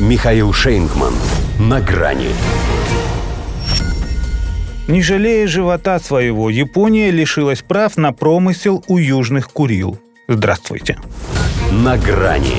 [0.00, 1.14] Михаил Шейнгман.
[1.60, 2.30] На грани.
[4.88, 10.00] Не жалея живота своего, Япония лишилась прав на промысел у южных Курил.
[10.26, 10.98] Здравствуйте.
[11.70, 12.56] На грани.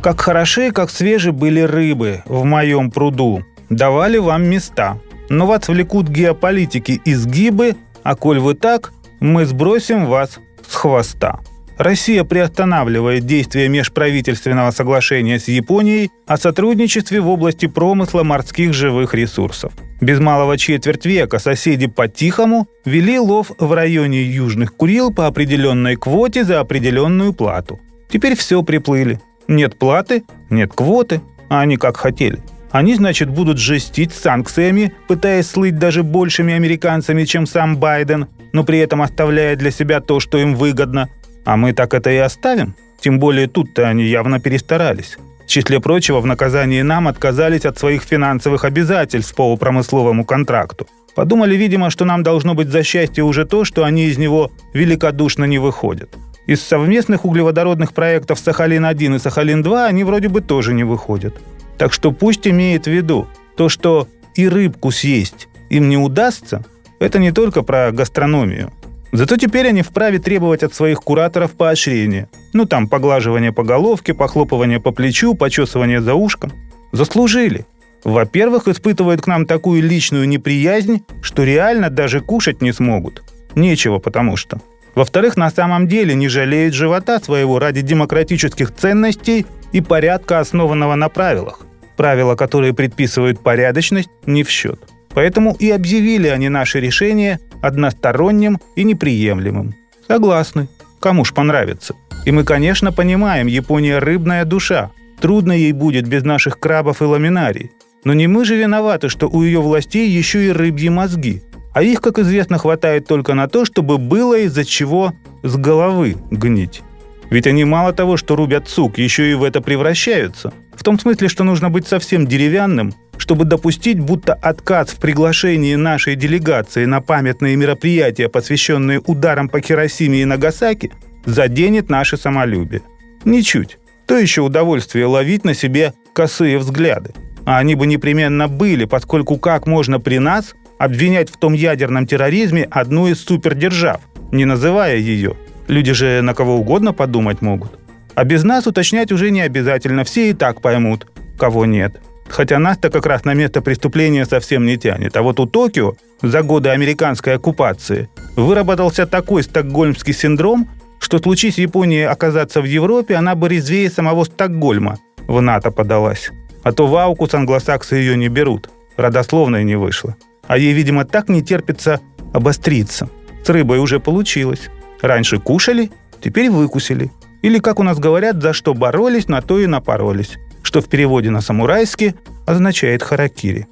[0.00, 3.44] Как хороши, как свежи были рыбы в моем пруду.
[3.68, 4.98] Давали вам места.
[5.28, 11.40] Но вас влекут геополитики изгибы, а коль вы так, мы сбросим вас с хвоста.
[11.78, 19.72] Россия приостанавливает действие межправительственного соглашения с Японией о сотрудничестве в области промысла морских живых ресурсов.
[20.00, 26.42] Без малого четверть века соседи по-тихому вели лов в районе Южных Курил по определенной квоте
[26.44, 27.78] за определенную плату.
[28.10, 29.20] Теперь все приплыли.
[29.46, 32.42] Нет платы, нет квоты, а они как хотели.
[32.72, 38.80] Они, значит, будут жестить санкциями, пытаясь слыть даже большими американцами, чем сам Байден, но при
[38.80, 41.08] этом оставляя для себя то, что им выгодно–
[41.48, 42.74] а мы так это и оставим?
[43.00, 45.16] Тем более тут-то они явно перестарались.
[45.46, 50.86] В числе прочего, в наказании нам отказались от своих финансовых обязательств по промысловому контракту.
[51.14, 55.46] Подумали, видимо, что нам должно быть за счастье уже то, что они из него великодушно
[55.46, 56.10] не выходят.
[56.46, 61.34] Из совместных углеводородных проектов Сахалин-1 и Сахалин-2 они вроде бы тоже не выходят.
[61.78, 66.62] Так что пусть имеет в виду, то, что и рыбку съесть им не удастся,
[67.00, 68.70] это не только про гастрономию.
[69.12, 72.28] Зато теперь они вправе требовать от своих кураторов поощрения.
[72.52, 76.52] Ну там поглаживание по головке, похлопывание по плечу, почесывание за ушком.
[76.92, 77.66] Заслужили.
[78.04, 83.22] Во-первых, испытывают к нам такую личную неприязнь, что реально даже кушать не смогут.
[83.54, 84.60] Нечего потому что.
[84.94, 91.08] Во-вторых, на самом деле не жалеют живота своего ради демократических ценностей и порядка, основанного на
[91.08, 91.60] правилах.
[91.96, 94.80] Правила, которые предписывают порядочность, не в счет.
[95.14, 99.74] Поэтому и объявили они наше решение односторонним и неприемлемым.
[100.06, 100.68] Согласны.
[101.00, 101.94] Кому ж понравится.
[102.26, 104.90] И мы, конечно, понимаем, Япония рыбная душа.
[105.20, 107.70] Трудно ей будет без наших крабов и ламинарий.
[108.04, 111.42] Но не мы же виноваты, что у ее властей еще и рыбьи мозги.
[111.74, 116.82] А их, как известно, хватает только на то, чтобы было из-за чего с головы гнить.
[117.30, 120.52] Ведь они мало того, что рубят сук, еще и в это превращаются.
[120.74, 126.16] В том смысле, что нужно быть совсем деревянным, чтобы допустить, будто отказ в приглашении нашей
[126.16, 130.92] делегации на памятные мероприятия, посвященные ударам по Хиросиме и Нагасаки,
[131.26, 132.82] заденет наше самолюбие.
[133.24, 133.78] Ничуть.
[134.06, 137.12] То еще удовольствие ловить на себе косые взгляды.
[137.44, 142.66] А они бы непременно были, поскольку как можно при нас обвинять в том ядерном терроризме
[142.70, 144.00] одну из супердержав,
[144.32, 145.34] не называя ее?
[145.66, 147.78] Люди же на кого угодно подумать могут.
[148.14, 151.06] А без нас уточнять уже не обязательно, все и так поймут,
[151.38, 152.00] кого нет.
[152.28, 155.16] Хотя нас-то как раз на место преступления совсем не тянет.
[155.16, 160.68] А вот у Токио за годы американской оккупации выработался такой стокгольмский синдром,
[161.00, 166.30] что случись Японии оказаться в Европе, она бы резвее самого Стокгольма в НАТО подалась.
[166.62, 168.68] А то в Аукус англосаксы ее не берут.
[168.96, 170.16] Родословная не вышла.
[170.46, 172.00] А ей, видимо, так не терпится
[172.32, 173.08] обостриться.
[173.44, 174.68] С рыбой уже получилось.
[175.00, 175.90] Раньше кушали,
[176.20, 177.10] теперь выкусили.
[177.42, 180.36] Или, как у нас говорят, за что боролись, на то и напоролись
[180.68, 182.14] что в переводе на самурайский
[182.44, 183.66] означает харакири.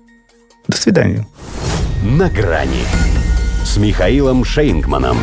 [0.66, 1.26] До свидания.
[2.02, 2.84] На грани
[3.66, 5.18] с Михаилом Шейнгманом.